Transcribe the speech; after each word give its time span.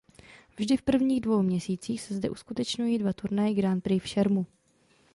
Vždy 0.57 0.77
v 0.77 0.81
prvních 0.81 1.21
dvou 1.21 1.41
měsících 1.41 2.01
se 2.01 2.13
zde 2.13 2.29
uskutečňují 2.29 2.97
dva 2.97 3.13
turnaje 3.13 3.53
Grand 3.53 3.83
Prix 3.83 3.99
v 3.99 4.07
šermu. 4.07 4.45